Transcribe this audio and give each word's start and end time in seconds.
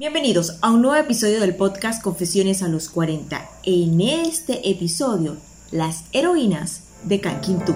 Bienvenidos 0.00 0.56
a 0.62 0.70
un 0.70 0.80
nuevo 0.80 0.96
episodio 0.96 1.40
del 1.40 1.54
podcast 1.54 2.02
Confesiones 2.02 2.62
a 2.62 2.68
los 2.68 2.88
40. 2.88 3.46
En 3.64 4.00
este 4.00 4.70
episodio, 4.70 5.36
las 5.72 6.04
heroínas 6.12 6.84
de 7.02 7.18
Tú. 7.18 7.74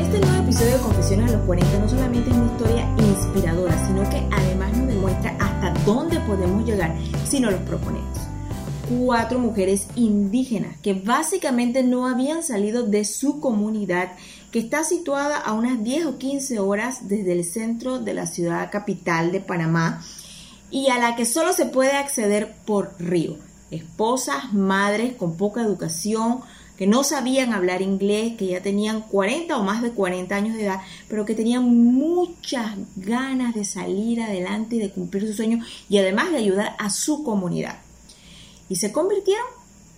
Este 0.00 0.20
nuevo 0.20 0.44
episodio 0.44 0.74
de 0.74 0.78
Confesiones 0.78 1.32
a 1.32 1.36
los 1.36 1.46
40 1.46 1.78
no 1.80 1.88
solamente 1.88 2.30
es 2.30 2.36
una 2.36 2.46
historia 2.46 2.88
inspiradora, 2.96 3.86
sino 3.88 4.08
que 4.08 4.22
además 4.30 4.76
nos 4.76 4.86
demuestra 4.86 5.36
hasta 5.40 5.74
dónde 5.84 6.20
podemos 6.20 6.64
llegar 6.64 6.96
si 7.26 7.40
nos 7.40 7.50
los 7.50 7.60
proponemos 7.62 8.27
cuatro 8.88 9.38
mujeres 9.38 9.86
indígenas 9.96 10.76
que 10.82 10.94
básicamente 10.94 11.82
no 11.82 12.06
habían 12.06 12.42
salido 12.42 12.84
de 12.84 13.04
su 13.04 13.40
comunidad 13.40 14.12
que 14.50 14.58
está 14.58 14.84
situada 14.84 15.36
a 15.38 15.52
unas 15.52 15.82
10 15.82 16.06
o 16.06 16.18
15 16.18 16.58
horas 16.58 17.08
desde 17.08 17.32
el 17.32 17.44
centro 17.44 17.98
de 17.98 18.14
la 18.14 18.26
ciudad 18.26 18.70
capital 18.70 19.30
de 19.30 19.40
Panamá 19.40 20.02
y 20.70 20.88
a 20.88 20.98
la 20.98 21.16
que 21.16 21.24
solo 21.24 21.52
se 21.52 21.66
puede 21.66 21.92
acceder 21.92 22.54
por 22.64 22.94
río. 22.98 23.36
Esposas, 23.70 24.52
madres 24.52 25.14
con 25.14 25.36
poca 25.36 25.60
educación, 25.60 26.40
que 26.78 26.86
no 26.86 27.04
sabían 27.04 27.52
hablar 27.52 27.82
inglés, 27.82 28.36
que 28.36 28.46
ya 28.46 28.62
tenían 28.62 29.02
40 29.02 29.56
o 29.58 29.64
más 29.64 29.82
de 29.82 29.90
40 29.90 30.34
años 30.34 30.56
de 30.56 30.64
edad, 30.64 30.80
pero 31.08 31.24
que 31.24 31.34
tenían 31.34 31.64
muchas 31.64 32.76
ganas 32.96 33.54
de 33.54 33.64
salir 33.64 34.22
adelante 34.22 34.76
y 34.76 34.78
de 34.78 34.90
cumplir 34.90 35.26
sus 35.26 35.36
sueños 35.36 35.66
y 35.88 35.98
además 35.98 36.30
de 36.30 36.38
ayudar 36.38 36.76
a 36.78 36.88
su 36.88 37.24
comunidad. 37.24 37.87
Y 38.68 38.76
se 38.76 38.92
convirtieron 38.92 39.46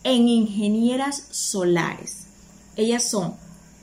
en 0.05 0.29
ingenieras 0.29 1.25
solares. 1.31 2.27
Ellas 2.77 3.11
son 3.11 3.35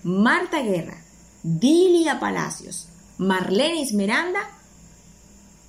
Marta 0.03 0.61
Guerra, 0.61 1.03
Dilia 1.43 2.19
Palacios, 2.19 2.87
Marlene 3.17 3.81
Esmeranda 3.81 4.39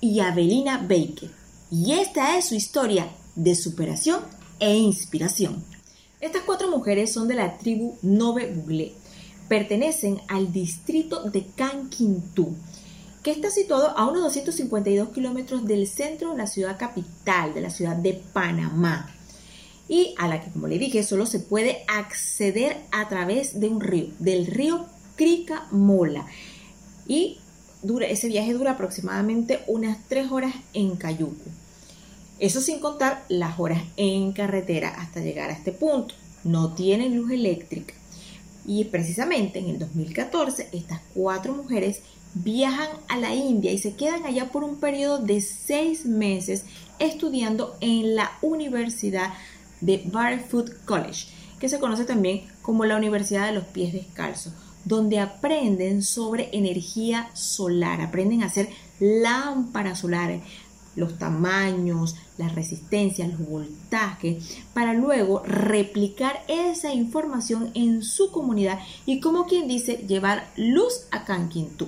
y 0.01 0.19
Avelina 0.19 0.77
Baker. 0.77 1.31
Y 1.71 1.93
esta 1.93 2.37
es 2.37 2.45
su 2.45 2.55
historia 2.55 3.09
de 3.35 3.55
superación 3.55 4.21
e 4.59 4.75
inspiración. 4.75 5.63
Estas 6.19 6.43
cuatro 6.43 6.69
mujeres 6.69 7.13
son 7.13 7.27
de 7.27 7.35
la 7.35 7.57
tribu 7.57 7.97
Nove 8.01 8.53
Buglé. 8.53 8.93
Pertenecen 9.47 10.21
al 10.27 10.51
distrito 10.51 11.23
de 11.23 11.45
Canquintú, 11.55 12.55
que 13.23 13.31
está 13.31 13.49
situado 13.49 13.97
a 13.97 14.07
unos 14.07 14.23
252 14.23 15.09
kilómetros 15.09 15.65
del 15.65 15.87
centro 15.87 16.31
de 16.31 16.37
la 16.37 16.47
ciudad 16.47 16.77
capital, 16.77 17.53
de 17.53 17.61
la 17.61 17.69
ciudad 17.69 17.95
de 17.95 18.13
Panamá 18.13 19.13
y 19.89 20.13
a 20.17 20.27
la 20.27 20.39
que, 20.39 20.51
como 20.51 20.67
le 20.67 20.77
dije, 20.77 21.03
solo 21.03 21.25
se 21.25 21.39
puede 21.39 21.83
acceder 21.87 22.77
a 22.91 23.09
través 23.09 23.59
de 23.59 23.67
un 23.67 23.81
río, 23.81 24.09
del 24.19 24.45
río 24.45 24.85
Crica-Mola. 25.15 26.27
Y 27.07 27.39
dura, 27.81 28.05
ese 28.05 28.27
viaje 28.27 28.53
dura 28.53 28.71
aproximadamente 28.71 29.61
unas 29.65 29.97
tres 30.07 30.31
horas 30.31 30.53
en 30.73 30.95
Cayuco. 30.95 31.43
Eso 32.37 32.61
sin 32.61 32.79
contar 32.79 33.25
las 33.29 33.59
horas 33.59 33.81
en 33.97 34.31
carretera 34.31 34.89
hasta 34.89 35.21
llegar 35.21 35.49
a 35.49 35.53
este 35.53 35.71
punto. 35.71 36.13
No 36.43 36.73
tienen 36.73 37.17
luz 37.17 37.31
eléctrica. 37.31 37.95
Y 38.69 38.83
precisamente 38.83 39.57
en 39.57 39.67
el 39.67 39.79
2014 39.79 40.69
estas 40.73 41.01
cuatro 41.15 41.55
mujeres 41.55 42.01
viajan 42.35 42.89
a 43.07 43.17
la 43.17 43.33
India 43.33 43.71
y 43.71 43.79
se 43.79 43.95
quedan 43.95 44.27
allá 44.27 44.51
por 44.51 44.63
un 44.63 44.79
periodo 44.79 45.17
de 45.17 45.41
seis 45.41 46.05
meses 46.05 46.65
estudiando 46.99 47.75
en 47.81 48.15
la 48.15 48.29
Universidad 48.43 49.33
de 49.81 50.03
Barefoot 50.05 50.85
College, 50.85 51.29
que 51.59 51.67
se 51.67 51.79
conoce 51.79 52.05
también 52.05 52.43
como 52.61 52.85
la 52.85 52.95
Universidad 52.95 53.47
de 53.47 53.53
los 53.53 53.63
Pies 53.63 53.91
Descalzos, 53.91 54.53
donde 54.85 55.17
aprenden 55.17 56.03
sobre 56.03 56.49
energía 56.51 57.31
solar, 57.33 58.01
aprenden 58.01 58.43
a 58.43 58.47
hacer 58.47 58.69
lámparas 58.99 59.97
solares, 59.97 60.43
los 60.95 61.17
tamaños, 61.17 62.15
las 62.37 62.55
resistencias, 62.55 63.29
los 63.29 63.47
voltajes, 63.47 64.57
para 64.73 64.93
luego 64.93 65.43
replicar 65.45 66.43
esa 66.47 66.93
información 66.93 67.71
en 67.73 68.03
su 68.03 68.31
comunidad 68.31 68.79
y 69.05 69.19
como 69.19 69.45
quien 69.45 69.67
dice, 69.67 70.03
llevar 70.07 70.47
luz 70.55 71.05
a 71.11 71.25
Kankintu. 71.25 71.87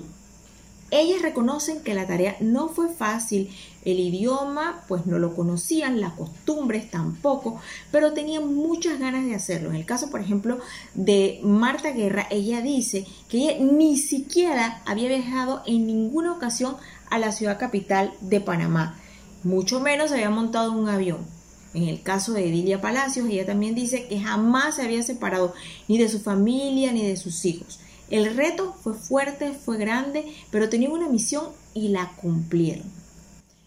Ellas 0.92 1.22
reconocen 1.22 1.80
que 1.80 1.94
la 1.94 2.06
tarea 2.06 2.36
no 2.40 2.68
fue 2.68 2.90
fácil, 2.90 3.50
el 3.82 3.98
idioma 3.98 4.84
pues 4.88 5.06
no 5.06 5.18
lo 5.18 5.34
conocían, 5.34 6.02
las 6.02 6.12
costumbres 6.12 6.90
tampoco, 6.90 7.58
pero 7.90 8.12
tenían 8.12 8.54
muchas 8.54 8.98
ganas 8.98 9.24
de 9.24 9.34
hacerlo. 9.34 9.70
En 9.70 9.76
el 9.76 9.86
caso, 9.86 10.10
por 10.10 10.20
ejemplo, 10.20 10.58
de 10.92 11.40
Marta 11.42 11.92
Guerra, 11.92 12.26
ella 12.28 12.60
dice 12.60 13.06
que 13.30 13.38
ella 13.38 13.64
ni 13.64 13.96
siquiera 13.96 14.82
había 14.84 15.08
viajado 15.08 15.62
en 15.64 15.86
ninguna 15.86 16.30
ocasión 16.30 16.76
a 17.12 17.18
la 17.18 17.30
ciudad 17.30 17.58
capital 17.58 18.14
de 18.22 18.40
Panamá, 18.40 18.98
mucho 19.44 19.80
menos 19.80 20.12
había 20.12 20.30
montado 20.30 20.72
un 20.72 20.88
avión. 20.88 21.26
En 21.74 21.84
el 21.84 22.02
caso 22.02 22.32
de 22.32 22.48
Edilia 22.48 22.80
Palacios, 22.80 23.28
ella 23.28 23.44
también 23.44 23.74
dice 23.74 24.06
que 24.06 24.18
jamás 24.18 24.76
se 24.76 24.82
había 24.82 25.02
separado 25.02 25.52
ni 25.88 25.98
de 25.98 26.08
su 26.08 26.20
familia 26.20 26.90
ni 26.90 27.06
de 27.06 27.18
sus 27.18 27.44
hijos. 27.44 27.80
El 28.08 28.34
reto 28.34 28.74
fue 28.82 28.94
fuerte, 28.94 29.52
fue 29.52 29.76
grande, 29.76 30.24
pero 30.50 30.70
tenían 30.70 30.92
una 30.92 31.10
misión 31.10 31.44
y 31.74 31.88
la 31.88 32.12
cumplieron. 32.16 33.01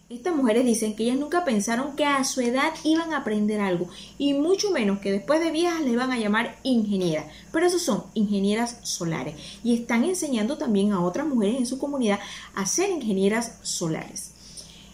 Estas 0.08 0.36
mujeres 0.36 0.64
dicen 0.64 0.94
que 0.94 1.02
ellas 1.02 1.18
nunca 1.18 1.44
pensaron 1.44 1.96
que 1.96 2.04
a 2.04 2.22
su 2.22 2.40
edad 2.40 2.72
iban 2.84 3.12
a 3.12 3.18
aprender 3.18 3.60
algo 3.60 3.88
y 4.18 4.34
mucho 4.34 4.70
menos 4.70 5.00
que 5.00 5.10
después 5.10 5.40
de 5.40 5.50
viejas 5.50 5.80
le 5.80 5.90
iban 5.90 6.12
a 6.12 6.18
llamar 6.18 6.60
ingenieras, 6.62 7.24
pero 7.50 7.66
esos 7.66 7.82
son 7.82 8.04
ingenieras 8.14 8.78
solares 8.84 9.34
y 9.64 9.74
están 9.74 10.04
enseñando 10.04 10.58
también 10.58 10.92
a 10.92 11.04
otras 11.04 11.26
mujeres 11.26 11.56
en 11.56 11.66
su 11.66 11.78
comunidad 11.78 12.20
a 12.54 12.66
ser 12.66 12.90
ingenieras 12.90 13.58
solares. 13.62 14.30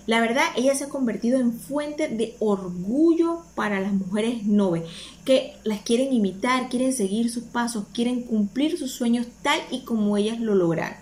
La 0.06 0.18
verdad, 0.22 0.46
ella 0.56 0.74
se 0.74 0.84
ha 0.84 0.88
convertido 0.88 1.38
en 1.38 1.52
fuente 1.52 2.08
de 2.08 2.34
orgullo 2.38 3.42
para 3.54 3.80
las 3.80 3.92
mujeres 3.92 4.44
nove, 4.44 4.86
que 5.26 5.56
las 5.62 5.82
quieren 5.82 6.14
imitar, 6.14 6.70
quieren 6.70 6.94
seguir 6.94 7.30
sus 7.30 7.44
pasos, 7.44 7.84
quieren 7.92 8.22
cumplir 8.22 8.78
sus 8.78 8.92
sueños 8.92 9.26
tal 9.42 9.60
y 9.70 9.82
como 9.82 10.16
ellas 10.16 10.40
lo 10.40 10.54
lograron. 10.54 10.96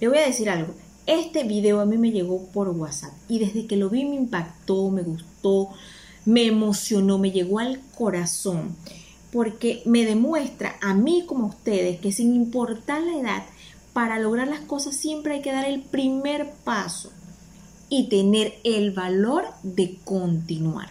Le 0.00 0.08
voy 0.08 0.18
a 0.18 0.26
decir 0.26 0.50
algo, 0.50 0.74
este 1.06 1.44
video 1.44 1.80
a 1.80 1.86
mí 1.86 1.98
me 1.98 2.10
llegó 2.10 2.46
por 2.46 2.68
WhatsApp 2.70 3.12
y 3.28 3.38
desde 3.38 3.66
que 3.66 3.76
lo 3.76 3.90
vi 3.90 4.04
me 4.04 4.16
impactó, 4.16 4.90
me 4.90 5.02
gustó, 5.02 5.70
me 6.24 6.46
emocionó, 6.46 7.18
me 7.18 7.30
llegó 7.30 7.58
al 7.58 7.80
corazón, 7.94 8.76
porque 9.32 9.82
me 9.84 10.04
demuestra 10.04 10.76
a 10.80 10.94
mí 10.94 11.24
como 11.26 11.44
a 11.44 11.48
ustedes 11.48 12.00
que 12.00 12.12
sin 12.12 12.34
importar 12.34 13.02
la 13.02 13.18
edad, 13.18 13.44
para 13.92 14.18
lograr 14.18 14.48
las 14.48 14.60
cosas 14.60 14.96
siempre 14.96 15.34
hay 15.34 15.42
que 15.42 15.52
dar 15.52 15.66
el 15.66 15.82
primer 15.82 16.52
paso 16.64 17.12
y 17.88 18.08
tener 18.08 18.54
el 18.64 18.90
valor 18.90 19.44
de 19.62 19.98
continuar. 20.04 20.88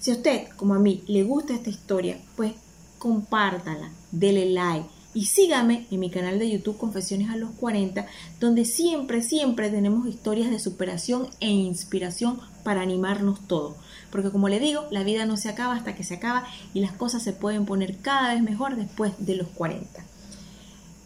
Si 0.00 0.10
a 0.10 0.14
usted, 0.14 0.48
como 0.56 0.74
a 0.74 0.78
mí, 0.78 1.02
le 1.06 1.22
gusta 1.22 1.54
esta 1.54 1.70
historia, 1.70 2.20
pues 2.36 2.52
compártala, 2.98 3.90
dele 4.10 4.50
like 4.50 4.88
y 5.14 5.26
sígame 5.26 5.86
en 5.90 6.00
mi 6.00 6.10
canal 6.10 6.38
de 6.38 6.50
YouTube 6.50 6.78
Confesiones 6.78 7.30
a 7.30 7.36
los 7.36 7.50
40, 7.52 8.06
donde 8.40 8.64
siempre, 8.64 9.22
siempre 9.22 9.70
tenemos 9.70 10.06
historias 10.06 10.50
de 10.50 10.58
superación 10.58 11.28
e 11.40 11.48
inspiración 11.50 12.40
para 12.64 12.82
animarnos 12.82 13.40
todos. 13.46 13.76
Porque 14.10 14.30
como 14.30 14.48
le 14.48 14.60
digo, 14.60 14.86
la 14.90 15.02
vida 15.02 15.26
no 15.26 15.36
se 15.36 15.48
acaba 15.48 15.74
hasta 15.74 15.94
que 15.94 16.04
se 16.04 16.14
acaba 16.14 16.44
y 16.74 16.80
las 16.80 16.92
cosas 16.92 17.22
se 17.22 17.32
pueden 17.32 17.66
poner 17.66 17.98
cada 17.98 18.34
vez 18.34 18.42
mejor 18.42 18.76
después 18.76 19.12
de 19.18 19.36
los 19.36 19.48
40. 19.48 20.04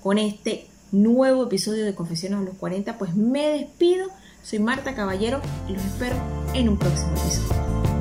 Con 0.03 0.19
este 0.19 0.69
nuevo 0.93 1.45
episodio 1.45 1.85
de 1.85 1.95
Confesiones 1.95 2.39
a 2.39 2.43
los 2.43 2.57
40, 2.57 2.99
pues 2.99 3.15
me 3.15 3.49
despido 3.49 4.09
soy 4.47 4.61
Marta 4.61 4.95
Caballero 4.95 5.41
y 5.69 5.73
los 5.73 5.85
espero 5.85 6.15
en 6.55 6.69
un 6.69 6.79
próximo 6.79 7.11
episodio. 7.17 7.96